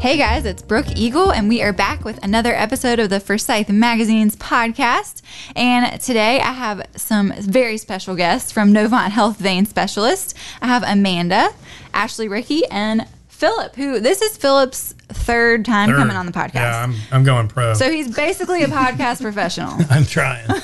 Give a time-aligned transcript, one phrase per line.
[0.00, 3.68] Hey guys, it's Brooke Eagle, and we are back with another episode of the Forsyth
[3.68, 5.20] Magazine's podcast.
[5.54, 10.34] And today I have some very special guests from Novant Health Vein Specialist.
[10.62, 11.50] I have Amanda,
[11.92, 13.06] Ashley Ricky, and
[13.40, 15.96] Philip, who this is Philip's third time Third.
[15.96, 16.54] coming on the podcast.
[16.56, 17.72] Yeah, I'm, I'm going pro.
[17.72, 19.78] so he's basically a podcast professional.
[19.90, 20.46] I'm trying.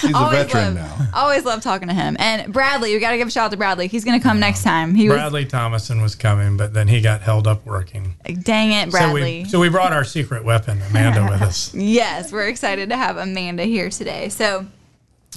[0.00, 1.08] He's a always veteran love, now.
[1.12, 2.16] always love talking to him.
[2.20, 3.88] And Bradley, we got to give a shout out to Bradley.
[3.88, 4.94] He's going to come next time.
[4.94, 8.14] He Bradley Thomason was coming, but then he got held up working.
[8.24, 9.20] was, dang it, Bradley.
[9.20, 11.74] So we, so we brought our secret weapon, Amanda, with us.
[11.74, 14.28] Yes, we're excited to have Amanda here today.
[14.30, 14.64] So,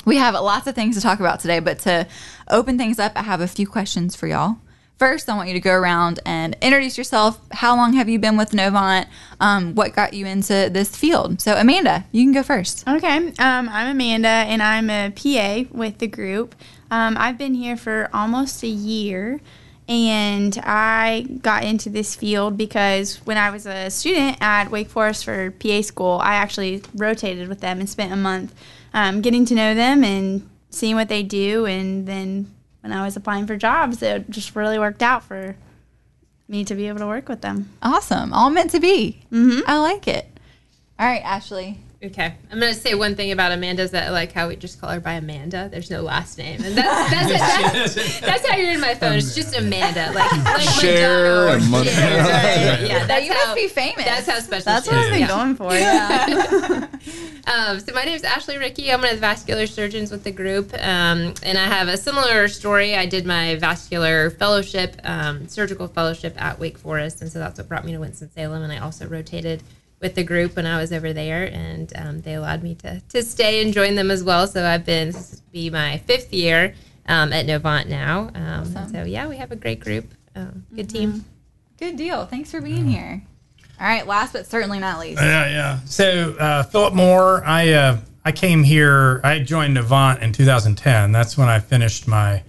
[0.05, 2.07] we have lots of things to talk about today, but to
[2.49, 4.57] open things up, I have a few questions for y'all.
[4.99, 7.39] First, I want you to go around and introduce yourself.
[7.51, 9.07] How long have you been with Novant?
[9.39, 11.41] Um, what got you into this field?
[11.41, 12.87] So, Amanda, you can go first.
[12.87, 16.55] Okay, um, I'm Amanda, and I'm a PA with the group.
[16.91, 19.41] Um, I've been here for almost a year,
[19.89, 25.25] and I got into this field because when I was a student at Wake Forest
[25.25, 28.53] for PA school, I actually rotated with them and spent a month
[28.93, 31.65] um, getting to know them and seeing what they do.
[31.65, 35.55] And then when I was applying for jobs, it just really worked out for
[36.49, 37.69] me to be able to work with them.
[37.81, 38.33] Awesome.
[38.33, 39.21] All meant to be.
[39.31, 39.61] Mm-hmm.
[39.65, 40.27] I like it.
[40.99, 41.79] All right, Ashley.
[42.03, 44.81] Okay, I'm gonna say one thing about Amanda is that I like how we just
[44.81, 45.69] call her by Amanda.
[45.71, 49.13] There's no last name, and that's that's, that's, that's how you're in my phone.
[49.13, 52.81] It's just Amanda, like like Cher Madonna or and Mon- right?
[52.81, 54.03] Yeah, that's you how, must be famous.
[54.03, 54.65] That's how special.
[54.65, 55.27] That's she what is, I've been yeah.
[55.27, 55.73] going for.
[55.73, 56.87] Yeah.
[57.45, 58.89] Um, so my name is Ashley Ricky.
[58.89, 62.47] I'm one of the vascular surgeons with the group, um, and I have a similar
[62.47, 62.95] story.
[62.95, 67.67] I did my vascular fellowship, um, surgical fellowship at Wake Forest, and so that's what
[67.67, 68.63] brought me to Winston Salem.
[68.63, 69.61] And I also rotated
[70.03, 73.23] with the group when I was over there, and um, they allowed me to to
[73.23, 74.45] stay and join them as well.
[74.45, 76.75] So I've been this will be my fifth year
[77.07, 78.29] um, at Novant now.
[78.35, 81.25] Um, and So yeah, we have a great group, um, good team.
[81.79, 82.25] Good deal.
[82.25, 83.23] Thanks for being here.
[83.79, 85.21] All right, last but certainly not least.
[85.21, 85.79] Yeah, yeah.
[85.85, 89.19] So uh, Philip Moore, I uh, I came here.
[89.23, 91.11] I joined Novant in 2010.
[91.11, 92.43] That's when I finished my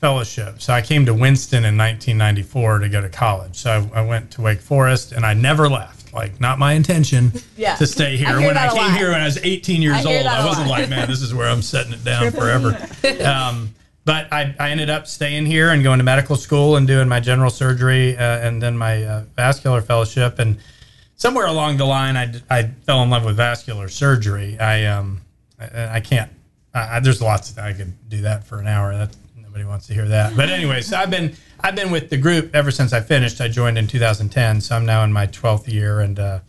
[0.00, 0.60] fellowship.
[0.60, 3.56] So I came to Winston in 1994 to go to college.
[3.56, 5.99] So I, I went to Wake Forest, and I never left.
[6.12, 7.76] Like, not my intention Yeah.
[7.76, 8.28] to stay here.
[8.28, 8.96] I when I came lot.
[8.96, 11.48] here when I was 18 years I old, I wasn't like, man, this is where
[11.48, 12.76] I'm setting it down forever.
[13.24, 17.06] Um, but I, I ended up staying here and going to medical school and doing
[17.06, 20.38] my general surgery uh, and then my uh, vascular fellowship.
[20.38, 20.58] And
[21.16, 22.16] somewhere along the line,
[22.50, 24.58] I fell in love with vascular surgery.
[24.58, 25.20] I um
[25.60, 26.30] I, I can't.
[26.74, 28.96] I, I- there's lots of I could do that for an hour.
[28.96, 30.34] That nobody wants to hear that.
[30.34, 33.40] But anyway, so I've been I've been with the group ever since I finished.
[33.40, 36.40] I joined in 2010, so I'm now in my 12th year and uh,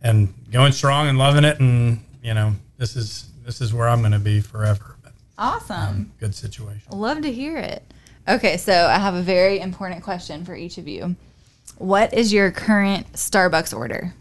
[0.00, 1.60] and going strong and loving it.
[1.60, 4.96] And you know, this is this is where I'm going to be forever.
[5.02, 6.12] But Awesome.
[6.20, 6.82] good situation.
[6.90, 7.82] Love to hear it.
[8.28, 11.16] Okay, so I have a very important question for each of you.
[11.78, 14.14] What is your current Starbucks order?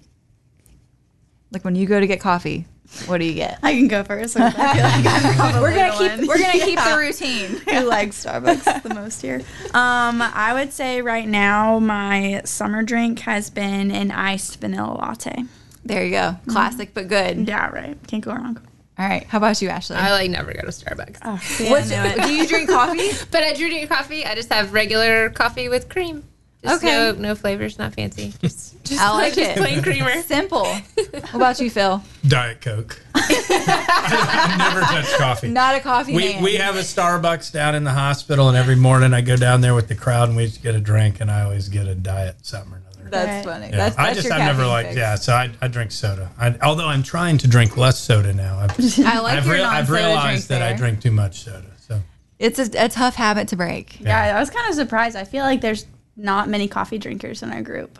[1.51, 2.65] Like when you go to get coffee,
[3.07, 3.59] what do you get?
[3.63, 4.37] I can go first.
[4.37, 7.47] I feel like I'm probably We're gonna the keep one we're gonna keep the routine.
[7.81, 9.41] who likes Starbucks the most here.
[9.73, 15.43] Um, I would say right now my summer drink has been an iced vanilla latte.
[15.85, 16.35] There you go.
[16.47, 17.47] Classic but good.
[17.47, 17.97] Yeah, right.
[18.07, 18.59] Can't go wrong.
[18.99, 19.23] All right.
[19.23, 19.95] How about you, Ashley?
[19.95, 22.27] I like never go to Starbucks, Oh, see, What's, I knew it.
[22.27, 23.09] do you drink coffee?
[23.31, 24.25] but I do drink coffee.
[24.25, 26.23] I just have regular coffee with cream.
[26.63, 26.91] Just Okay.
[26.95, 28.33] no, no flavors, not fancy.
[28.41, 29.57] Just, just I like just it.
[29.57, 30.21] plain creamer.
[30.21, 30.65] Simple.
[30.65, 32.03] What about you, Phil?
[32.27, 33.01] Diet Coke.
[33.15, 35.47] I never touch coffee.
[35.49, 36.43] Not a coffee We, man.
[36.43, 39.73] we have a Starbucks down in the hospital, and every morning I go down there
[39.75, 42.35] with the crowd, and we just get a drink, and I always get a diet
[42.43, 43.09] something or another.
[43.09, 43.53] That's Right.
[43.53, 43.69] funny.
[43.71, 43.77] Yeah.
[43.77, 44.97] That's, I just I've never caffeine liked fix.
[44.99, 45.15] yeah.
[45.15, 46.31] So I, I drink soda.
[46.39, 48.59] I, although I'm trying to drink less soda now.
[48.59, 51.67] I've, I like I've, your rea- I've realized drink that I drink too much soda.
[51.87, 52.01] So
[52.39, 53.99] It's a, a tough habit to break.
[53.99, 55.15] Yeah, I was kind of surprised.
[55.15, 55.85] I feel like there's
[56.21, 57.99] not many coffee drinkers in our group.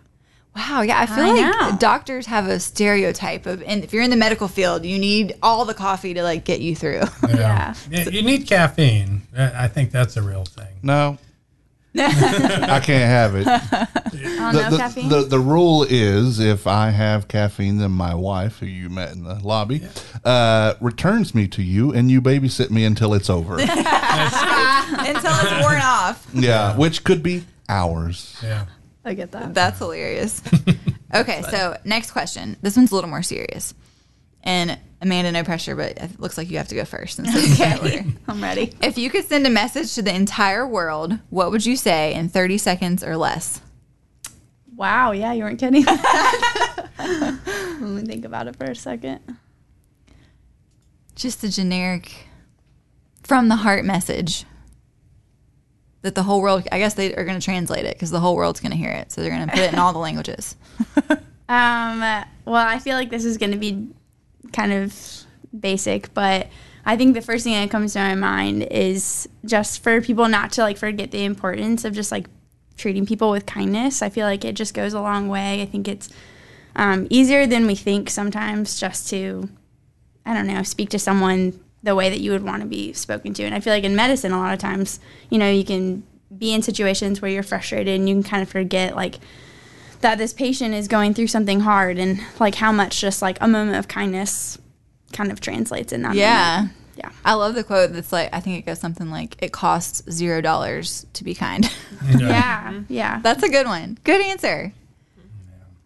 [0.55, 1.77] Wow, yeah, I feel I like know.
[1.79, 5.63] doctors have a stereotype of, and if you're in the medical field, you need all
[5.63, 7.01] the coffee to like get you through.
[7.29, 7.73] Yeah.
[7.89, 9.21] yeah, you need caffeine.
[9.37, 10.67] I I think that's a real thing.
[10.83, 11.17] No.
[11.97, 13.47] I can't have it.
[14.43, 15.09] Oh, The, no the, caffeine?
[15.09, 19.23] the, the rule is if I have caffeine, then my wife, who you met in
[19.23, 19.83] the lobby,
[20.25, 23.57] uh, returns me to you and you babysit me until it's over.
[23.59, 23.71] Until
[25.33, 26.27] it's worn off.
[26.33, 28.37] yeah, which could be hours.
[28.43, 28.65] Yeah.
[29.03, 29.53] I get that.
[29.53, 30.41] That's hilarious.
[31.13, 32.55] Okay, so next question.
[32.61, 33.73] This one's a little more serious.
[34.43, 37.17] And Amanda, no pressure, but it looks like you have to go first.
[37.17, 38.09] Since this is the order.
[38.27, 38.73] I'm ready.
[38.81, 42.29] If you could send a message to the entire world, what would you say in
[42.29, 43.61] 30 seconds or less?
[44.75, 45.83] Wow, yeah, you weren't kidding.
[46.97, 49.19] Let me think about it for a second.
[51.15, 52.27] Just a generic
[53.21, 54.45] from the heart message.
[56.01, 56.67] That the whole world?
[56.71, 58.91] I guess they are going to translate it because the whole world's going to hear
[58.91, 60.55] it, so they're going to put it in all the languages.
[61.51, 61.99] Um,
[62.45, 63.89] well, I feel like this is going to be
[64.53, 64.95] kind of
[65.59, 66.47] basic, but
[66.85, 70.53] I think the first thing that comes to my mind is just for people not
[70.53, 72.27] to like forget the importance of just like
[72.77, 74.01] treating people with kindness.
[74.01, 75.61] I feel like it just goes a long way.
[75.61, 76.07] I think it's
[76.77, 79.49] um, easier than we think sometimes just to,
[80.25, 83.33] I don't know, speak to someone the way that you would want to be spoken
[83.33, 83.43] to.
[83.43, 84.99] And I feel like in medicine, a lot of times,
[85.29, 86.03] you know, you can
[86.37, 89.19] be in situations where you're frustrated and you can kind of forget like
[90.01, 93.47] that this patient is going through something hard and like how much just like a
[93.47, 94.57] moment of kindness
[95.13, 96.55] kind of translates in that Yeah.
[96.61, 96.75] moment.
[96.97, 97.09] Yeah.
[97.25, 100.39] I love the quote that's like, I think it goes something like, it costs zero
[100.41, 101.69] dollars to be kind.
[102.17, 102.81] Yeah.
[102.89, 103.19] Yeah.
[103.21, 103.97] That's a good one.
[104.03, 104.73] Good answer.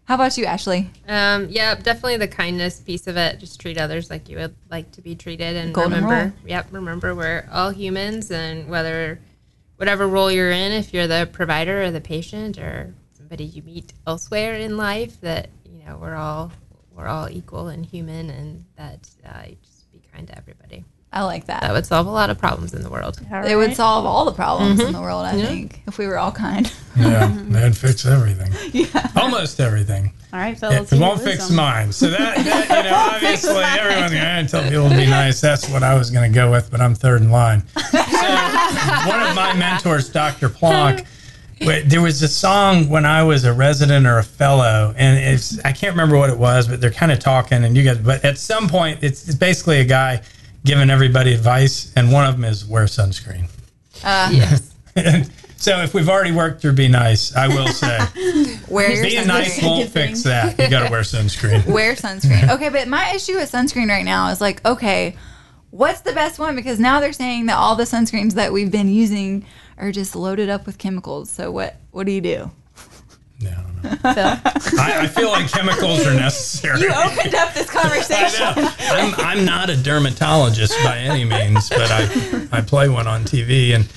[0.06, 0.92] How about you, Ashley?
[1.08, 3.40] Um, yeah, definitely the kindness piece of it.
[3.40, 6.50] Just treat others like you would like to be treated, and Golden remember, rule.
[6.50, 9.20] yep, remember we're all humans, and whether
[9.78, 13.94] whatever role you're in, if you're the provider or the patient or somebody you meet
[14.06, 16.52] elsewhere in life, that you know we're all
[16.96, 20.86] we're all equal and human, and that uh, just be kind to everybody.
[21.16, 21.62] I like that.
[21.62, 23.18] That would solve a lot of problems in the world.
[23.32, 25.02] All It would solve all the problems in the mm-hmm.
[25.02, 26.72] world, I think, if we were all kind.
[26.98, 28.54] Yeah, that'd fix everything.
[29.18, 30.14] Almost everything.
[30.32, 31.58] All right, so Yeah, it won't fix wisdom.
[31.58, 31.92] mine.
[31.92, 35.42] So that, that you know, obviously everyone's going to tell people to be nice.
[35.42, 37.68] That's what I was going to go with, but I'm third in line.
[37.92, 40.48] So one of my mentors, Dr.
[40.48, 41.06] Plonk,
[41.60, 45.60] wa- there was a song when I was a resident or a fellow, and it's
[45.66, 47.98] I can't remember what it was, but they're kind of talking, and you guys.
[47.98, 50.22] But at some point, it's, it's basically a guy
[50.66, 53.50] giving everybody advice, and one of them is wear sunscreen.
[54.04, 54.30] Uh.
[54.34, 54.74] Yes.
[55.58, 57.98] So if we've already worked through be nice, I will say
[58.68, 59.28] Wear your being sunscreen.
[59.28, 60.60] nice won't fix that.
[60.60, 61.66] You got to wear sunscreen.
[61.74, 62.50] Wear sunscreen.
[62.50, 65.16] Okay, but my issue with sunscreen right now is like, okay,
[65.72, 66.56] what's the best one?
[66.56, 69.46] Because now they're saying that all the sunscreens that we've been using
[69.78, 71.30] are just loaded up with chemicals.
[71.30, 72.52] So what what do you do?
[74.04, 74.40] No.
[74.80, 76.82] I, I feel like chemicals are necessary.
[76.82, 78.46] You opened up this conversation.
[78.80, 83.74] I'm, I'm not a dermatologist by any means, but I, I play one on TV.
[83.76, 83.88] And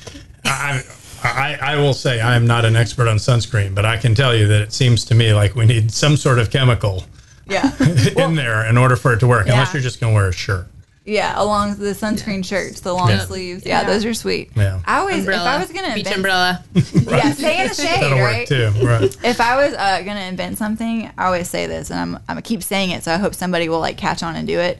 [0.45, 0.83] I,
[1.23, 4.35] I, I will say I am not an expert on sunscreen, but I can tell
[4.35, 7.05] you that it seems to me like we need some sort of chemical
[7.47, 7.71] Yeah.
[8.17, 10.33] in there in order for it to work, unless you're just going to wear a
[10.33, 10.67] shirt.
[11.09, 13.25] Yeah, along the sunscreen shirts, the long Yeah.
[13.25, 13.65] sleeves.
[13.65, 13.87] Yeah, Yeah.
[13.87, 14.51] those are sweet.
[14.55, 14.81] Yeah.
[14.85, 15.43] I always, Umbrella.
[15.43, 16.65] if I was gonna beach invent, umbrella.
[16.75, 18.49] yeah, stay in the shade, That'll right?
[18.51, 18.87] work too.
[18.87, 19.17] Right.
[19.25, 22.43] If I was uh, gonna invent something, I always say this, and I'm I'm gonna
[22.43, 24.79] keep saying it, so I hope somebody will like catch on and do it.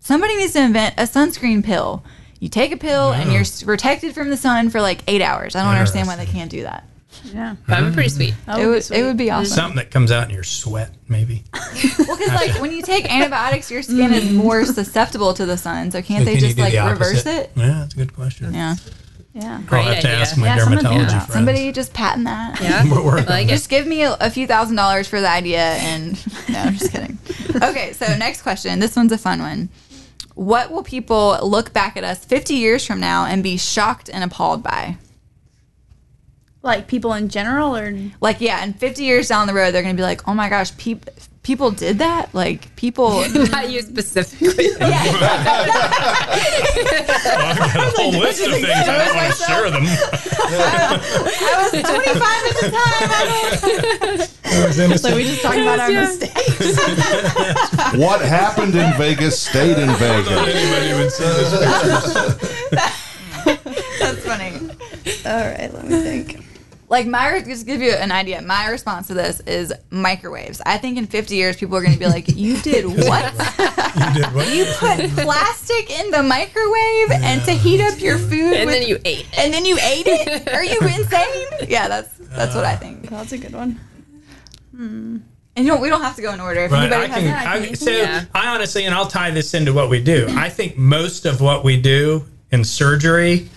[0.00, 2.04] Somebody needs to invent a sunscreen pill.
[2.38, 5.54] You take a pill and you're s- protected from the sun for like eight hours.
[5.54, 6.84] I don't understand why they can't do that.
[7.24, 7.56] Yeah.
[7.68, 8.34] That would be pretty sweet.
[8.46, 8.98] That It be would sweet.
[8.98, 9.54] it would be awesome.
[9.54, 11.44] Something that comes out in your sweat, maybe.
[11.98, 14.34] Well, because like when you take antibiotics, your skin is mm.
[14.34, 15.90] more susceptible to the sun.
[15.90, 17.28] So can't So they can you just do like the reverse opposite?
[17.40, 17.50] it?
[17.54, 18.52] Yeah, that's a good question.
[18.54, 18.74] Yeah.
[19.34, 19.58] Yeah.
[19.58, 20.18] I'll Great have to idea.
[20.18, 21.08] ask my Yeah, someone do dermatology that.
[21.26, 21.32] friends.
[21.32, 22.60] Somebody just patent that.
[22.60, 22.84] Yeah.
[22.90, 23.50] We're working I like it.
[23.50, 26.18] Just give me a, a few thousand dollars for the idea and
[26.48, 27.18] no, I'm just kidding.
[27.62, 28.78] Okay, so next question.
[28.80, 29.68] This one's a fun one.
[30.34, 34.24] What will people look back at us 50 years from now and be shocked and
[34.24, 34.96] appalled by?
[36.62, 39.96] Like people in general or Like, yeah, and 50 years down the road, they're going
[39.96, 41.08] to be like, oh my gosh, peop-
[41.42, 42.34] people did that?
[42.34, 43.26] Like, people.
[43.50, 44.68] Not you specifically.
[44.80, 44.90] I've
[47.56, 48.66] got a whole list of things.
[48.68, 49.84] I don't want to share them.
[50.52, 50.54] I
[51.62, 54.28] was 25 at the time.
[54.52, 55.14] I was innocent.
[55.14, 56.76] we just talked about our mistakes.
[57.96, 60.28] What happened in Vegas stayed in Vegas.
[60.28, 61.50] Anybody would say this.
[63.98, 64.52] That's funny.
[65.24, 66.44] All right, let me think.
[66.90, 68.42] Like my just to give you an idea.
[68.42, 70.60] My response to this is microwaves.
[70.66, 73.32] I think in 50 years people are going to be like, "You did what?
[73.96, 74.48] You did what?
[74.54, 78.88] you put plastic in the microwave and to heat up your food, And with- then
[78.88, 79.38] you ate it.
[79.38, 80.48] and then you ate it?
[80.52, 81.68] Are you insane?
[81.70, 83.06] Yeah, that's that's what I think.
[83.10, 83.78] Uh, that's a good one.
[84.74, 85.18] Hmm.
[85.56, 86.60] And you don't, we don't have to go in order.
[86.64, 87.26] If Right, anybody I has can.
[87.28, 87.76] an I, idea.
[87.76, 88.24] so Yeah.
[88.34, 90.26] I honestly, and I'll tie this into what we do.
[90.30, 93.48] I think most of what we do in surgery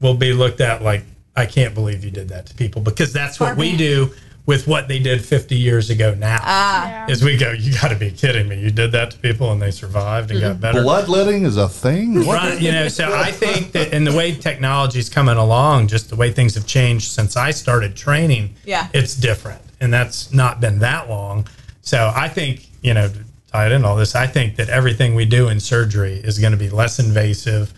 [0.00, 1.04] will be looked at like,
[1.36, 4.12] I can't believe you did that to people because that's what we do
[4.44, 6.14] with what they did 50 years ago.
[6.14, 7.06] Now, Ah.
[7.08, 8.58] is we go, you got to be kidding me!
[8.58, 10.60] You did that to people and they survived and got mm-hmm.
[10.60, 10.82] better.
[10.82, 12.26] Bloodletting is a thing.
[12.26, 16.10] Right, you know, so I think that in the way technology is coming along, just
[16.10, 18.88] the way things have changed since I started training, Yeah.
[18.92, 19.62] it's different.
[19.80, 21.46] And that's not been that long.
[21.82, 23.18] So I think, you know, to
[23.52, 26.52] tie it in all this, I think that everything we do in surgery is going
[26.52, 27.72] to be less invasive.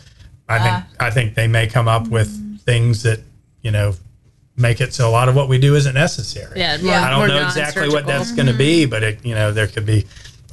[0.49, 0.87] I think ah.
[1.01, 2.57] I think they may come up with mm-hmm.
[2.57, 3.21] things that,
[3.65, 3.95] you know,
[4.57, 6.61] make it so a lot of what we do isn't necessary.
[6.61, 7.03] Yeah, more, Yeah.
[7.03, 8.13] I don't more know exactly what non-surgical.
[8.13, 8.37] that's mm-hmm.
[8.37, 10.07] going to be, but it, you know, there could be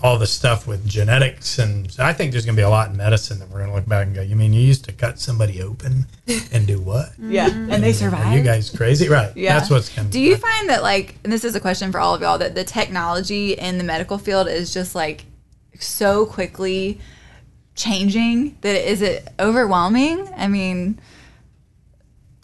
[0.04, 2.90] all the stuff with genetics, and so I think there's going to be a lot
[2.90, 4.92] in medicine that we're going to look back and go, "You mean you used to
[4.92, 6.08] cut somebody open
[6.52, 7.10] and do what?
[7.20, 8.36] Yeah, and they Are survive.
[8.36, 9.32] you guys crazy, right?
[9.38, 9.60] Yeah.
[9.60, 10.10] that's what's going.
[10.10, 12.56] Do you find that like, and this is a question for all of y'all, that
[12.56, 15.26] the technology in the medical field is just like
[15.80, 17.00] so quickly
[17.76, 20.28] changing that is it overwhelming?
[20.36, 21.00] I mean,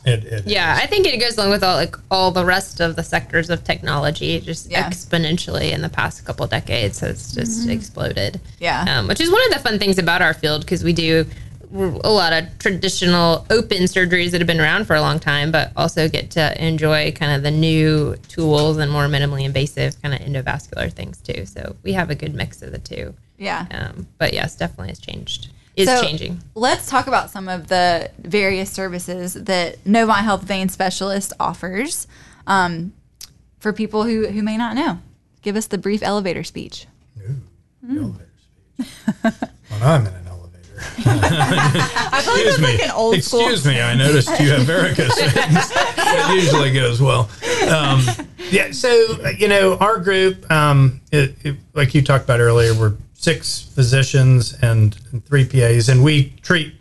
[0.08, 0.82] It, it Yeah, is.
[0.84, 3.64] I think it goes along with all like all the rest of the sectors of
[3.64, 4.90] technology, just Yeah.
[4.90, 8.40] exponentially in the past couple of decades has just exploded.
[8.60, 8.86] Yeah.
[8.88, 11.26] um, which is one of the fun things about our field because we do
[11.74, 15.74] a lot of traditional open surgeries that have been around for a long time, but
[15.76, 20.22] also get to enjoy kind of the new tools and more minimally invasive kind of
[20.22, 21.46] endovascular things too.
[21.46, 23.14] So we have a good mix of the two.
[23.38, 23.66] yeah.
[23.72, 25.50] Um, but yes, definitely has changed.
[25.78, 26.42] Is So, changing.
[26.56, 32.08] Let's talk about some of the various services that Novant Health Vein Specialist offers
[32.48, 32.94] um,
[33.60, 35.00] for people who, who may not know.
[35.44, 36.88] Give us the brief elevator speech.
[37.88, 38.28] Elevator
[38.76, 39.34] speech.
[39.70, 40.64] when I'm in an elevator.
[41.06, 42.66] I feel like Excuse that's me.
[42.74, 43.42] like an old school.
[43.42, 43.80] Excuse me.
[43.80, 45.72] I noticed you have varicose veins.
[45.72, 47.30] it usually goes well.
[47.72, 48.04] Um,
[48.50, 48.72] yeah.
[48.72, 48.90] So
[49.38, 54.54] you know, our group, um, it, it, like you talked about earlier, we're six physicians
[54.62, 56.74] and, and three PAs, and we treat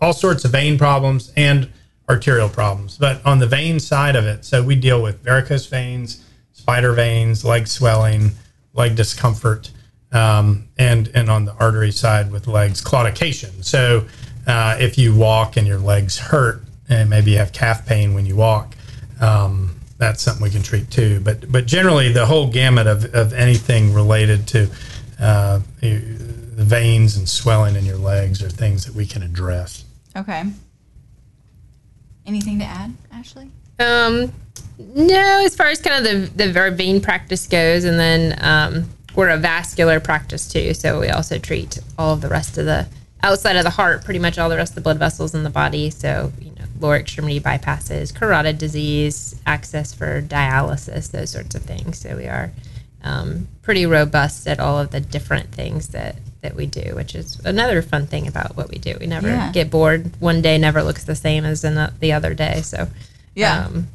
[0.00, 1.70] all sorts of vein problems and
[2.08, 2.98] arterial problems.
[2.98, 7.44] But on the vein side of it, so we deal with varicose veins, spider veins,
[7.44, 8.32] leg swelling,
[8.74, 9.70] leg discomfort,
[10.10, 13.64] um, and and on the artery side with legs claudication.
[13.64, 14.04] So
[14.46, 18.26] uh, if you walk and your legs hurt, and maybe you have calf pain when
[18.26, 18.74] you walk.
[19.20, 23.32] Um, that's something we can treat too, but but generally the whole gamut of, of
[23.32, 24.68] anything related to
[25.22, 29.84] uh, the veins and swelling in your legs are things that we can address.
[30.16, 30.44] Okay.
[32.26, 33.48] Anything to add, Ashley?
[33.78, 34.32] Um,
[34.78, 38.88] no, as far as kind of the the very vein practice goes, and then um,
[39.14, 42.86] we're a vascular practice too, so we also treat all of the rest of the
[43.22, 45.50] outside of the heart, pretty much all the rest of the blood vessels in the
[45.50, 45.90] body.
[45.90, 51.98] So you know, lower extremity bypasses, carotid disease, access for dialysis, those sorts of things.
[51.98, 52.52] So we are
[53.04, 57.38] um, pretty robust at all of the different things that that we do, which is
[57.44, 58.96] another fun thing about what we do.
[58.98, 59.52] We never Yeah.
[59.52, 60.10] get bored.
[60.20, 62.62] One day never looks the same as in the, the other day.
[62.62, 62.88] So
[63.36, 63.66] Yeah.
[63.66, 63.86] um,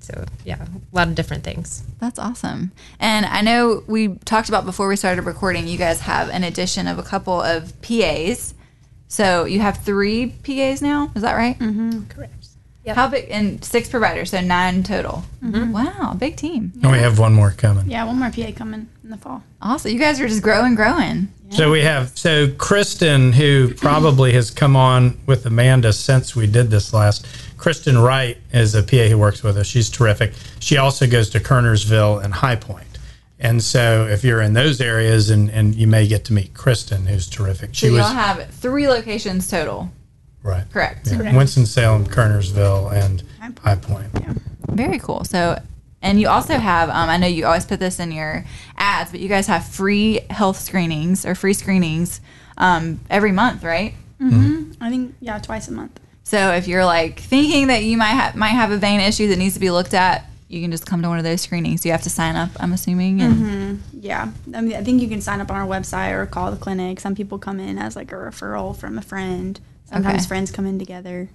[0.00, 1.84] so yeah, a lot of different things.
[2.00, 2.72] That's awesome.
[2.98, 6.88] And I know we talked about before we started recording, you guys have an addition
[6.88, 8.52] of a couple of PAs.
[9.06, 11.56] So you have three PAs now, is that right?
[11.60, 12.04] Mm-hmm.
[12.08, 12.41] Correct.
[12.86, 13.28] How big?
[13.30, 15.24] And six providers, so nine total.
[15.42, 15.72] Mm-hmm.
[15.72, 16.72] Wow, big team.
[16.82, 17.88] And we have one more coming.
[17.88, 19.42] Yeah, one more PA coming in the fall.
[19.60, 19.92] Awesome.
[19.92, 21.28] You guys are just growing, growing.
[21.50, 26.70] So we have so Kristen, who probably has come on with Amanda since we did
[26.70, 27.26] this last.
[27.58, 29.66] Kristen Wright is a PA who works with us.
[29.66, 30.32] She's terrific.
[30.60, 32.86] She also goes to Kernersville and High Point.
[33.38, 37.06] And so if you're in those areas and, and you may get to meet Kristen,
[37.06, 37.74] who's terrific.
[37.74, 39.90] She So was y'all have three locations total.
[40.42, 40.64] Right.
[40.72, 41.08] Correct.
[41.10, 41.36] Yeah.
[41.36, 43.22] Winston-Salem, Kernersville, and
[43.58, 44.08] High Point.
[44.14, 44.34] Yeah.
[44.68, 45.24] Very cool.
[45.24, 45.60] So,
[46.00, 48.44] and you also have, um, I know you always put this in your
[48.76, 52.20] ads, but you guys have free health screenings or free screenings
[52.58, 53.94] um, every month, right?
[54.18, 54.72] Hmm.
[54.80, 55.98] I think yeah, twice a month.
[56.24, 59.38] So if you're like thinking that you might have might have a vein issue that
[59.38, 61.84] needs to be looked at, you can just come to one of those screenings.
[61.84, 63.20] You have to sign up, I'm assuming.
[63.20, 66.50] And Yeah, I mean, I think you can sign up on our website or call
[66.50, 67.00] the clinic.
[67.00, 69.58] Some people come in as like a referral from a friend.
[69.92, 70.28] Sometimes Okay.
[70.28, 71.28] friends come in together.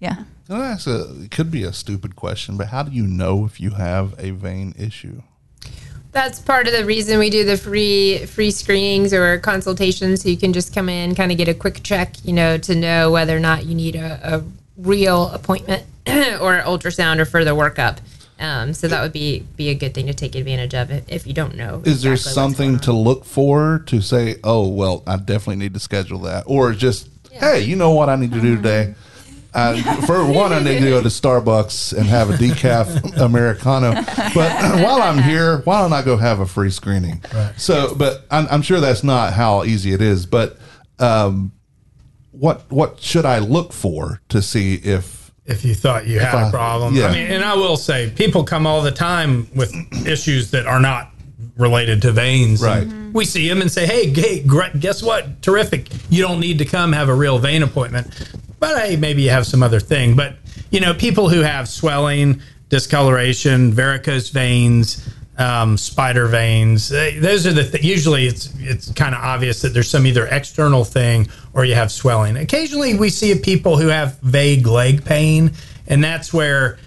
[0.00, 0.24] yeah.
[0.46, 3.44] Can I ask a, it could be a stupid question, but how do you know
[3.46, 5.22] if you have a vein issue?
[6.12, 10.22] That's part of the reason we do the free free screenings or consultations.
[10.22, 12.74] So you can just come in, kind of get a quick check, you know, to
[12.74, 14.44] know whether or not you need a, a
[14.76, 17.98] real appointment or ultrasound or further workup.
[18.38, 21.26] Um, so that would be be a good thing to take advantage of if, if
[21.26, 21.82] you don't know.
[21.84, 25.56] Is there exactly what's something going to look for to say, oh, well, I definitely
[25.56, 26.44] need to schedule that?
[26.46, 27.08] Or just,
[27.40, 28.94] hey, you know what I need to do today?
[29.52, 33.92] Uh, for one, I need to go to Starbucks and have a decaf Americano.
[34.34, 34.34] But
[34.82, 37.22] while I'm here, why don't I go have a free screening?
[37.56, 40.26] So, but I'm, I'm sure that's not how easy it is.
[40.26, 40.58] But
[40.98, 41.52] um,
[42.32, 46.48] what what should I look for to see if if you thought you had I-
[46.48, 46.96] a problem.
[46.96, 47.06] yeah.
[47.06, 49.72] I mean, and I will say, people come all the time with
[50.04, 51.12] issues that are not
[51.56, 52.62] related to veins.
[52.62, 52.82] Right.
[52.82, 54.40] And We see them and say, "Hey, hey,
[54.78, 55.40] guess what?
[55.42, 55.88] Terrific!
[56.10, 58.08] You don't need to come have a real vein appointment,
[58.58, 60.36] but hey, maybe you have some other thing." But
[60.70, 65.08] you know, people who have swelling, discoloration, varicose veins.
[65.36, 66.92] Um, spider veins.
[66.92, 70.26] eh, Those are the th- usually it's it's kind of obvious that there's some either
[70.26, 72.36] external thing or you have swelling.
[72.36, 75.50] Occasionally, we see people who have vague leg pain,
[75.88, 76.78] and that's where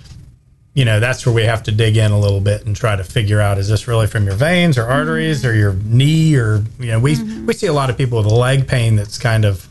[0.78, 3.04] you know, that's where we have to dig in a little bit and try to
[3.04, 6.92] figure out is this really from your veins or arteries or your knee or you
[6.92, 7.12] know, we
[7.48, 9.68] we see a lot of people with leg pain that's kind of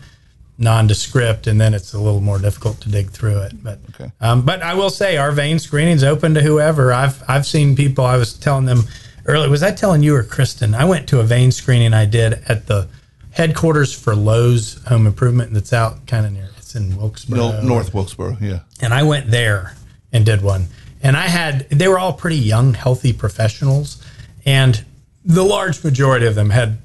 [0.59, 3.63] nondescript and then it's a little more difficult to dig through it.
[3.63, 4.11] But Okay.
[4.21, 6.93] um, but I will say our vein screening's open to whoever.
[6.93, 8.05] I've I've seen people.
[8.05, 8.83] I was telling them
[9.27, 9.49] earlier.
[9.51, 10.75] Was I telling you or Kristen?
[10.75, 12.89] I went to a vein screening I did at the
[13.31, 16.49] headquarters for Lowe's Home Improvement that's out kind of near.
[16.57, 18.39] It's in Wilkesboro, No, North Wilkesboro.
[18.41, 18.61] Yeah.
[18.81, 19.75] and I went there
[20.13, 20.67] and did one.
[21.03, 24.03] And I had they were all pretty young, healthy professionals,
[24.45, 24.85] and
[25.25, 26.79] the large majority of them had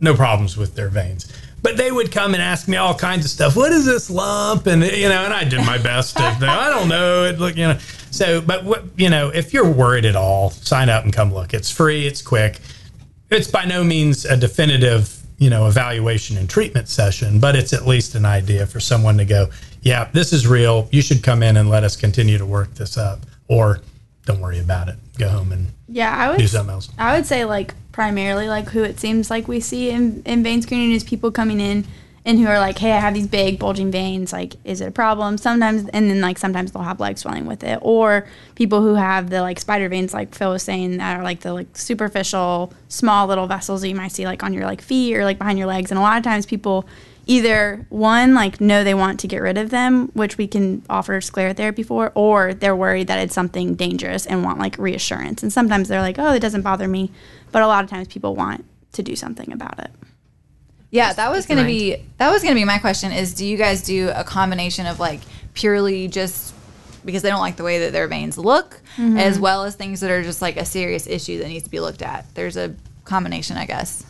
[0.00, 1.32] no problems with their veins.
[1.60, 3.56] But they would come and ask me all kinds of stuff.
[3.56, 4.66] What is this lump?
[4.66, 6.22] And you know, and I did my best to.
[6.22, 7.24] I don't know.
[7.24, 7.78] It look, you know.
[8.10, 11.54] So, but what you know, if you're worried at all, sign up and come look.
[11.54, 12.06] It's free.
[12.06, 12.60] It's quick.
[13.30, 17.86] It's by no means a definitive, you know, evaluation and treatment session, but it's at
[17.86, 19.48] least an idea for someone to go,
[19.82, 20.88] yeah, this is real.
[20.90, 23.80] You should come in and let us continue to work this up, or
[24.26, 24.96] don't worry about it.
[25.18, 26.38] Go home and Yeah, I would.
[26.38, 26.90] do something else.
[26.98, 30.62] I would say like primarily like who it seems like we see in, in vein
[30.62, 31.84] screening is people coming in
[32.24, 34.34] and who are like, hey, I have these big bulging veins.
[34.34, 35.38] Like, is it a problem?
[35.38, 39.30] Sometimes, and then like sometimes they'll have leg swelling with it, or people who have
[39.30, 43.26] the like spider veins, like Phil was saying, that are like the like superficial, small
[43.28, 45.68] little vessels that you might see like on your like feet or like behind your
[45.68, 45.90] legs.
[45.90, 46.86] And a lot of times people
[47.28, 51.20] either one like no they want to get rid of them which we can offer
[51.20, 55.42] sclerotherapy for or they're worried that it's something dangerous and want like reassurance.
[55.42, 57.12] And sometimes they're like oh it doesn't bother me.
[57.52, 59.90] But a lot of times people want to do something about it.
[60.90, 63.46] Yeah, that was going to be that was going to be my question is do
[63.46, 65.20] you guys do a combination of like
[65.52, 66.54] purely just
[67.04, 69.18] because they don't like the way that their veins look mm-hmm.
[69.18, 71.80] as well as things that are just like a serious issue that needs to be
[71.80, 72.26] looked at.
[72.34, 74.04] There's a combination, I guess.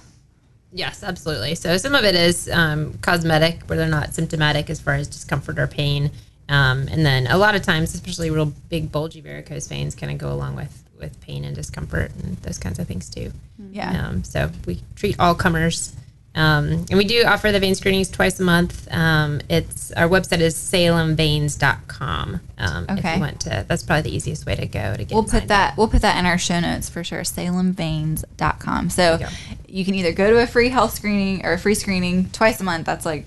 [0.72, 1.54] Yes, absolutely.
[1.54, 5.58] So some of it is um, cosmetic, where they're not symptomatic as far as discomfort
[5.58, 6.10] or pain,
[6.48, 10.18] um, and then a lot of times, especially real big bulgy varicose veins, kind of
[10.18, 13.32] go along with with pain and discomfort and those kinds of things too.
[13.70, 14.08] Yeah.
[14.08, 15.94] Um, so we treat all comers.
[16.38, 18.86] Um, and we do offer the vein screenings twice a month.
[18.92, 22.40] Um, it's our website is salemveins.com.
[22.58, 23.14] Um, If Okay.
[23.14, 25.12] you want to, that's probably the easiest way to go to get.
[25.14, 25.48] We'll put signed up.
[25.48, 27.22] that we'll put that in our show notes for sure.
[27.22, 28.90] SalemVeins.com.
[28.90, 29.26] So you go.
[29.66, 32.64] you can either go to a free health screening or a free screening twice a
[32.64, 32.86] month.
[32.86, 33.26] That's like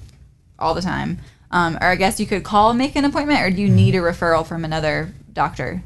[0.58, 1.20] all the time.
[1.52, 3.94] Um, or I guess you could call and make an appointment, or do you need
[3.94, 5.84] a referral from another doctor?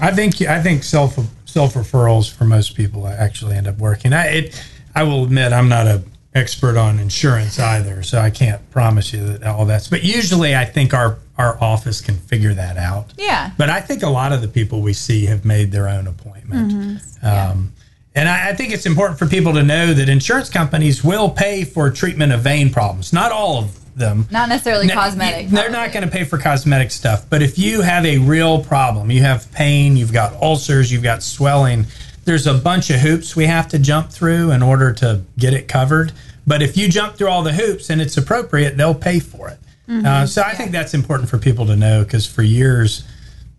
[0.00, 4.12] I think I think self self referrals for most people actually end up working.
[4.14, 4.64] I it,
[4.94, 6.02] I will admit I'm not a
[6.36, 9.88] expert on insurance either, so I can't promise you that all that's.
[9.88, 13.12] But usually, I think our our office can figure that out.
[13.18, 13.50] Yeah.
[13.58, 17.02] But I think a lot of the people we see have made their own appointment.
[17.22, 17.72] Um,
[18.14, 21.64] And I, I think it's important for people to know that insurance companies will pay
[21.64, 23.12] for treatment of vein problems.
[23.12, 24.26] Not all of them.
[24.30, 25.48] Not necessarily No, cosmetic.
[25.48, 27.28] They're not going to pay for cosmetic stuff.
[27.28, 31.22] But if you have a real problem, you have pain, you've got ulcers, you've got
[31.22, 31.84] swelling,
[32.24, 35.68] there's a bunch of hoops we have to jump through in order to get it
[35.68, 36.12] covered.
[36.46, 39.58] But if you jump through all the hoops and it's appropriate, they'll pay for it.
[39.88, 43.04] Uh, so I think that's important for people to know because for years,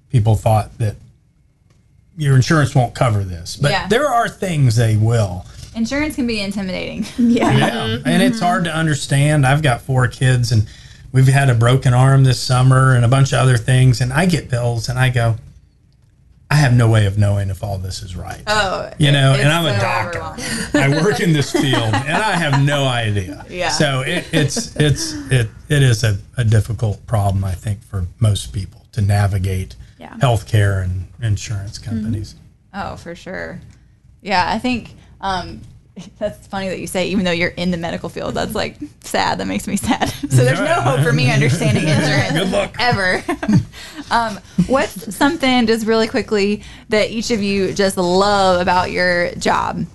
[0.10, 0.96] people thought that
[2.18, 3.56] your insurance won't cover this.
[3.56, 3.88] But Yeah.
[3.88, 5.46] there are things they will.
[5.76, 7.06] Insurance can be intimidating.
[7.18, 9.46] yeah Yeah, and it's hard to understand.
[9.46, 10.68] I've got four kids, and
[11.12, 14.02] we've had a broken arm this summer and a bunch of other things.
[14.02, 15.36] And I get bills, and I go,
[16.50, 18.42] I have no way of knowing if all this is right.
[18.48, 20.22] Oh, you know, and I'm a doctor.
[20.78, 23.46] I work in this field, and I have no idea.
[23.50, 23.70] Yeah.
[23.70, 28.54] So it, it's it's it it is a, a difficult problem, I think, for most
[28.54, 30.14] people to navigate Yeah.
[30.20, 32.36] healthcare and insurance companies.
[32.74, 33.60] Oh, for sure.
[34.22, 35.62] Yeah, I think um,
[36.20, 39.40] that's funny that you say, even though you're in the medical field, that's like sad.
[39.40, 40.10] That makes me sad.
[40.30, 42.76] so there's no hope for me understanding insurance Good luck.
[42.80, 43.24] ever.
[44.12, 49.86] um, what's something just really quickly that each of you just love about your job?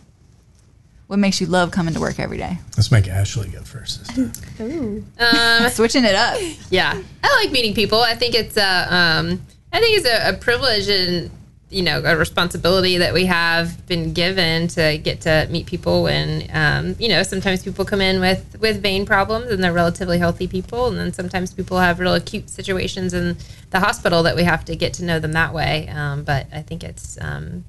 [1.07, 2.59] What makes you love coming to work every day?
[2.77, 5.07] Let's make Ashley go first this time.
[5.19, 6.41] Um, Switching it up.
[6.71, 8.01] Yeah, I like meeting people.
[8.01, 9.43] I think it's a, um,
[9.75, 11.31] I think it's a, a privilege and
[11.73, 16.07] you know a responsibility that we have been given to get to meet people.
[16.07, 20.19] And um, you know, sometimes people come in with with vein problems and they're relatively
[20.19, 23.37] healthy people, and then sometimes people have real acute situations in
[23.71, 25.89] the hospital that we have to get to know them that way.
[25.89, 27.65] Um, but I think it's um,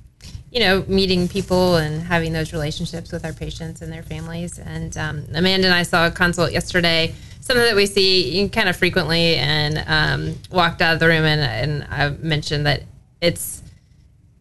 [0.51, 4.59] you know, meeting people and having those relationships with our patients and their families.
[4.59, 8.75] And um, Amanda and I saw a consult yesterday, something that we see kind of
[8.75, 12.83] frequently, and um, walked out of the room and, and I mentioned that
[13.19, 13.62] it's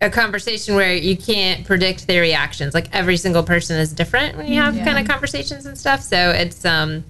[0.02, 2.74] a conversation where you can't predict their reactions.
[2.74, 4.84] Like every single person is different when you have Yeah.
[4.84, 6.02] kind of conversations and stuff.
[6.02, 7.04] So it's um,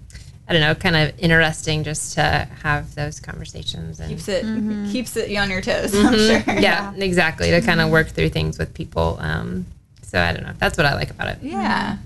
[0.48, 4.44] I don't know, kind of interesting just to have those conversations and keeps it
[4.92, 5.94] keeps it you on your toes.
[5.94, 6.60] I'm sure.
[6.60, 9.16] yeah, exactly to kind of work through things with people.
[9.20, 9.66] Um,
[10.02, 10.52] so I don't know.
[10.58, 11.38] That's what I like about it.
[11.42, 11.96] Yeah.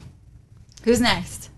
[0.85, 1.51] Who's next?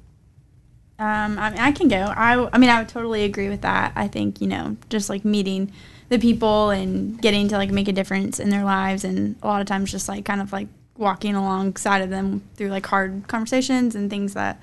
[0.99, 1.97] Um, I mean, I can go.
[1.97, 3.93] I, I mean, I would totally agree with that.
[3.95, 5.73] I think you know, just like meeting
[6.09, 9.61] the people and getting to like make a difference in their lives, and a lot
[9.61, 13.95] of times just like kind of like walking alongside of them through like hard conversations
[13.95, 14.61] and things that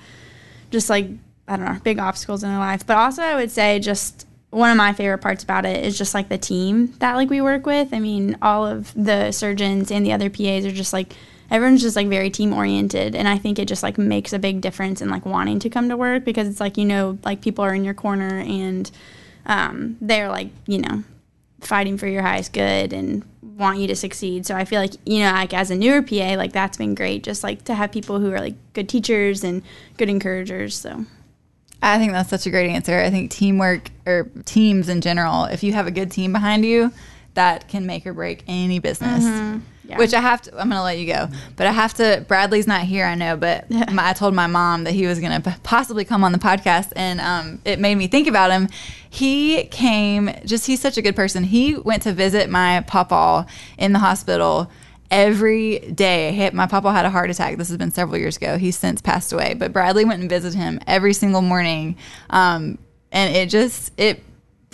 [0.71, 1.07] just like
[1.47, 2.85] I don't know, big obstacles in their life.
[2.85, 6.13] But also, I would say just one of my favorite parts about it is just
[6.13, 7.93] like the team that like we work with.
[7.93, 11.13] I mean, all of the surgeons and the other PAs are just like
[11.51, 14.61] everyone's just like very team oriented and i think it just like makes a big
[14.61, 17.63] difference in like wanting to come to work because it's like you know like people
[17.63, 18.91] are in your corner and
[19.47, 21.03] um, they're like you know
[21.61, 25.19] fighting for your highest good and want you to succeed so i feel like you
[25.19, 28.19] know like as a newer pa like that's been great just like to have people
[28.19, 29.61] who are like good teachers and
[29.97, 31.05] good encouragers so
[31.81, 32.99] I think that's such a great answer.
[32.99, 36.91] I think teamwork or teams in general, if you have a good team behind you,
[37.35, 39.23] that can make or break any business.
[39.87, 39.97] Yeah.
[39.99, 41.27] Which I have to, I'm going to let you go.
[41.55, 44.83] But I have to, Bradley's not here, I know, but my, I told my mom
[44.85, 48.07] that he was going to possibly come on the podcast, and um, it made me
[48.07, 48.67] think about him.
[49.09, 51.43] He came, just, he's such a good person.
[51.43, 53.45] He went to visit my papa
[53.77, 54.71] in the hospital
[55.11, 56.31] every day.
[56.31, 57.57] He- My papa had a heart attack.
[57.57, 58.57] This has been several years ago.
[58.57, 61.95] He's since passed away, but Bradley went and visited him every single morning.
[62.29, 62.77] Um,
[63.11, 64.23] and it just, it,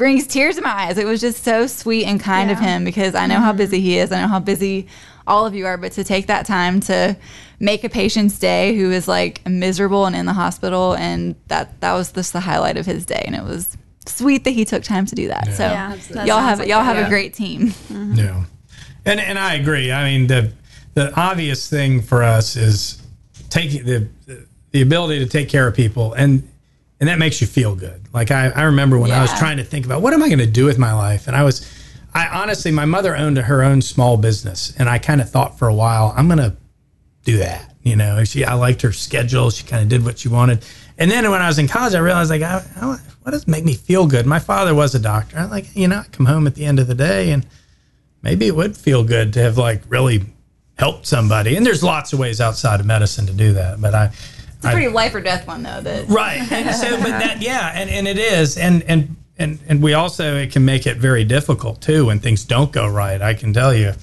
[0.02, 0.98] brings tears to my eyes.
[0.98, 3.58] It was just so sweet and kind of him because I know how mm-hmm.
[3.58, 4.12] busy he is.
[4.12, 4.88] I know how busy
[5.28, 7.16] all of you are, but to take that time to
[7.60, 11.94] make a patient's day who is like miserable and in the hospital and that that
[11.94, 15.06] was just the highlight of his day and it was sweet that he took time
[15.06, 15.54] to do that.
[15.54, 17.06] So Yeah, that y'all have like y'all that, have yeah.
[17.06, 17.68] a great team.
[17.68, 18.14] Mm-hmm.
[18.16, 18.46] Yeah,
[19.06, 19.92] and and I agree.
[19.92, 20.52] I mean, the
[20.96, 23.00] the obvious thing for us is
[23.50, 24.08] taking the
[24.72, 26.51] the ability to take care of people, and
[27.02, 28.02] and that makes you feel good.
[28.14, 30.40] Like I, I remember when I was trying to think about what am I going
[30.40, 31.68] to do with my life, and I was,
[32.14, 35.68] I honestly, my mother owned her own small business, and I kind of thought for
[35.68, 36.56] a while I'm going to
[37.26, 37.74] do that.
[37.82, 39.50] You know, she I liked her schedule.
[39.50, 40.64] She kind of did what she wanted.
[41.00, 43.66] And then when I was in college, I realized like, I, I, what does make
[43.66, 44.28] me feel good?
[44.28, 45.40] My father was a doctor.
[45.40, 47.44] I like, you know, I come home at the end of the day, and
[48.22, 50.22] maybe it would feel good to have like really
[50.78, 51.56] helped somebody.
[51.56, 53.82] And there's lots of ways outside of medicine to do that.
[53.82, 54.12] But I,
[54.62, 55.82] It's a pretty life or death one though.
[55.82, 56.40] That right.
[56.52, 60.36] And so, but that, yeah, and, and it is, and and and and we also
[60.38, 63.20] it can make it very difficult too when things don't go right.
[63.22, 63.94] I can tell you,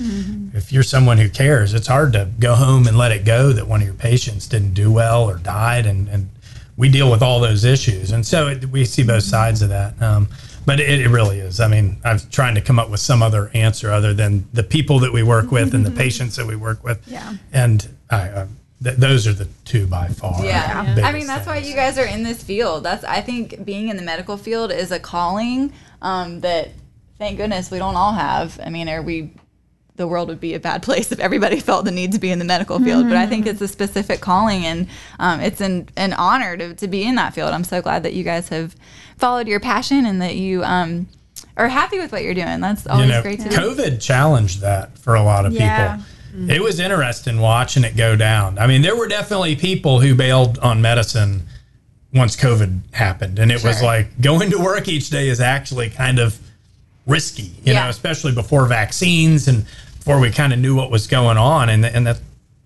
[0.55, 3.69] if you're someone who cares, it's hard to go home and let it go that
[3.69, 6.29] one of your patients didn't do well or died, and and
[6.77, 10.01] we deal with all those issues, and so it, we see both sides of that.
[10.03, 10.29] Um,
[10.67, 11.61] but it, it really is.
[11.61, 14.99] I mean, I'm trying to come up with some other answer other than the people
[14.99, 17.01] that we work with and the patients that we work with.
[17.09, 17.37] Yeah.
[17.55, 18.47] And I, uh,
[18.83, 20.45] th- those are the two by far.
[20.45, 20.95] Yeah.
[21.03, 22.85] I mean, that's why you guys are in this field.
[22.85, 26.71] That's I think being in the medical field is a calling um, that
[27.19, 28.59] thank goodness we don't all have.
[28.65, 29.33] I mean, are we
[29.99, 32.39] the world would be a bad place if everybody felt the need to be in
[32.39, 33.09] the medical field.
[33.09, 34.89] But I think it's a specific calling and
[35.19, 37.51] um, it's an, an honor to, to be in that field.
[37.51, 38.75] I'm so glad that you guys have
[39.19, 41.09] followed your passion and that you um,
[41.57, 42.61] are happy with what you're doing.
[42.61, 43.57] That's always you know, great to do.
[43.57, 45.97] COVID challenged that for a lot of Yeah.
[45.97, 46.07] people.
[46.39, 46.51] Mm-hmm.
[46.51, 48.59] It was interesting watching it go down.
[48.59, 51.43] I mean, there were definitely people who bailed on medicine
[52.15, 56.19] once COVID happened, and it was like going to work each day is actually kind
[56.19, 56.39] of
[57.07, 57.85] risky, you Yeah.
[57.85, 59.65] know, especially before vaccines and
[59.99, 62.21] before we kind of knew what was going on, and and that's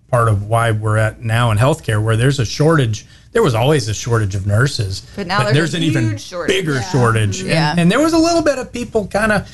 [0.09, 3.05] part of why we're at now in healthcare, where there's a shortage.
[3.31, 6.55] There was always a shortage of nurses, But now there's a an even shortage.
[6.55, 7.47] bigger shortage, mm-hmm.
[7.49, 7.75] and, Yeah.
[7.77, 9.49] and there was a little bit of people kind of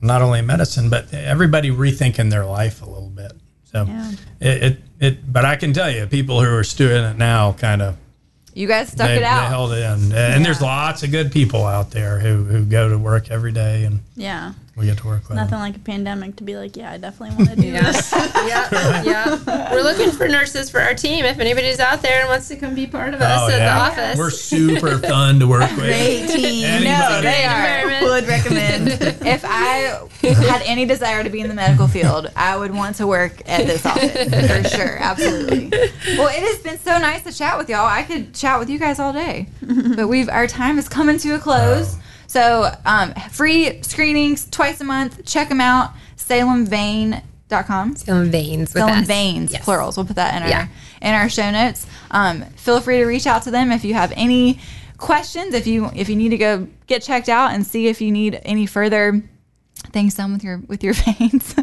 [0.00, 3.32] not only in medicine, but everybody rethinking their life a little bit.
[3.72, 3.86] So
[4.40, 7.82] it, it, it, but I can tell you, people who are doing it now kind
[7.82, 7.96] of
[8.54, 9.48] You guys stuck they, it they out.
[9.48, 10.12] held it in.
[10.12, 13.84] And there's lots of good people out there who, who go to work every day
[13.84, 14.54] and Yeah.
[14.78, 15.60] We get to work with Nothing them.
[15.60, 17.82] like a pandemic to be like, yeah, I definitely want to do Yeah.
[17.90, 18.12] this.
[18.12, 19.72] yeah, yeah.
[19.72, 21.24] We're looking for nurses for our team.
[21.24, 23.74] If anybody's out there and wants to come be part of us Oh, at yeah.
[23.74, 25.78] the office, We're super fun to work with.
[25.80, 26.64] Great team.
[26.64, 26.84] Anybody.
[26.84, 27.56] No, they are.
[27.80, 28.04] Environment.
[28.04, 28.88] Would recommend.
[29.26, 33.06] if I had any desire to be in the medical field, I would want to
[33.06, 34.96] work at this office for sure.
[34.98, 35.70] Absolutely.
[36.16, 37.86] Well, it has been so nice to chat with y'all.
[37.86, 39.48] I could chat with you guys all day,
[39.96, 41.96] but we've our time is coming to a close.
[42.28, 45.24] So, um, free screenings twice a month.
[45.24, 45.92] Check them out.
[46.16, 47.96] SalemVein.com.
[47.96, 49.06] Salem veins with Salem us.
[49.06, 49.64] Veins, Yes.
[49.64, 49.96] plurals.
[49.96, 50.66] We'll put that in our Yeah.
[51.00, 51.86] in our show notes.
[52.10, 54.58] Um, feel free to reach out to them if you have any
[54.98, 55.54] questions.
[55.54, 58.40] If you if you need to go get checked out and see if you need
[58.44, 59.22] any further
[59.92, 61.54] things done with your with your veins,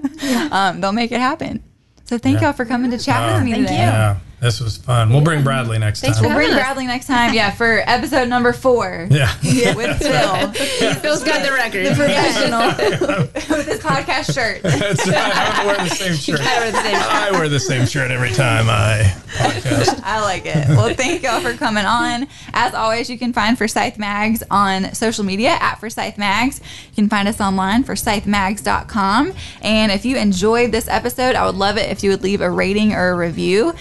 [0.52, 1.62] um, they'll make it happen.
[2.06, 2.48] So thank Yeah.
[2.48, 3.86] y'all for coming to chat with me Thank today.
[3.86, 4.16] you.
[4.46, 4.50] Yeah.
[4.50, 5.10] This was fun.
[5.10, 6.30] We'll bring Bradley next Thanks time.
[6.30, 6.60] for Bring Yes.
[6.60, 7.34] Bradley next time.
[7.34, 9.08] Yeah, for episode number four.
[9.10, 9.34] yeah.
[9.76, 10.52] With Phil.
[10.96, 11.88] Phil's got the record.
[11.88, 12.68] The professional.
[13.58, 14.62] With his podcast shirt.
[14.62, 15.16] That's right.
[15.18, 16.40] I wear the same shirt.
[16.42, 17.12] I wear the same shirt.
[17.12, 20.02] I wear the same shirt every time I podcast.
[20.04, 20.68] I like it.
[20.70, 22.28] Well, thank y'all for coming on.
[22.54, 26.60] As always, you can find Forsyth Mags on social media at Forsyth Mags.
[26.90, 29.34] You can find us online, forsythmags.com.
[29.62, 32.50] And if you enjoyed this episode, I would love it if you would leave a
[32.50, 33.74] rating or a review.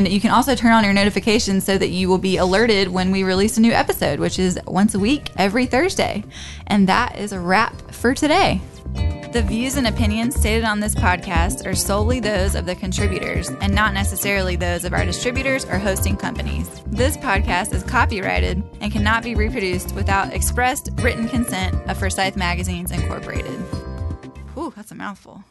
[0.00, 3.10] And you can also turn on your notifications so that you will be alerted when
[3.10, 6.24] we release a new episode, which is once a week, every Thursday.
[6.68, 8.62] And that is a wrap for today.
[9.34, 13.74] The views and opinions stated on this podcast are solely those of the contributors and
[13.74, 16.80] not necessarily those of our distributors or hosting companies.
[16.86, 22.90] This podcast is copyrighted and cannot be reproduced without expressed written consent of Forsyth Magazines
[22.90, 23.60] Incorporated.
[24.54, 25.44] Whew, that's a mouthful.